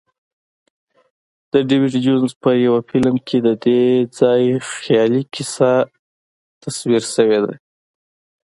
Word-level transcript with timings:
د 1.51 1.53
ډیویډ 1.67 1.93
جونز 2.03 2.31
په 2.43 2.49
یوه 2.65 2.81
فلم 2.89 3.15
کې 3.27 3.37
ددې 3.47 3.81
ځای 4.19 4.43
خیالي 4.81 5.23
کیسه 5.33 5.71
تصویر 6.63 7.03
شوې 7.13 7.39
ده. 7.45 7.53